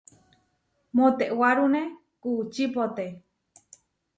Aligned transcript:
Moʼtewárune 0.95 1.81
kuučípote. 2.21 3.05